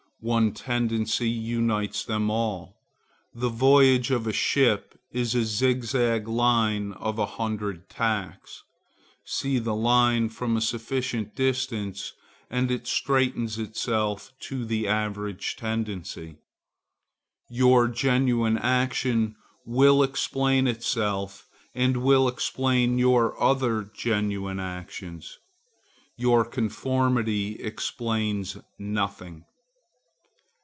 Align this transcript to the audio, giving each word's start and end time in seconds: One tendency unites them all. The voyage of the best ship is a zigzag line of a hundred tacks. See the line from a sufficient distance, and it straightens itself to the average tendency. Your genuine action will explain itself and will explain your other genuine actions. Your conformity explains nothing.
One 0.23 0.51
tendency 0.53 1.31
unites 1.31 2.05
them 2.05 2.29
all. 2.29 2.77
The 3.33 3.49
voyage 3.49 4.11
of 4.11 4.23
the 4.25 4.29
best 4.29 4.39
ship 4.39 4.99
is 5.11 5.33
a 5.33 5.43
zigzag 5.43 6.27
line 6.27 6.91
of 6.91 7.17
a 7.17 7.25
hundred 7.25 7.89
tacks. 7.89 8.61
See 9.25 9.57
the 9.57 9.73
line 9.73 10.29
from 10.29 10.55
a 10.55 10.61
sufficient 10.61 11.33
distance, 11.33 12.13
and 12.51 12.69
it 12.69 12.85
straightens 12.85 13.57
itself 13.57 14.31
to 14.41 14.63
the 14.63 14.87
average 14.87 15.55
tendency. 15.55 16.35
Your 17.49 17.87
genuine 17.87 18.59
action 18.59 19.35
will 19.65 20.03
explain 20.03 20.67
itself 20.67 21.49
and 21.73 21.97
will 21.97 22.27
explain 22.27 22.99
your 22.99 23.41
other 23.41 23.89
genuine 23.95 24.59
actions. 24.59 25.39
Your 26.15 26.45
conformity 26.45 27.55
explains 27.55 28.55
nothing. 28.77 29.45